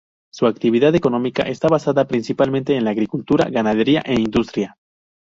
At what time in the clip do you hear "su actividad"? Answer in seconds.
0.33-0.95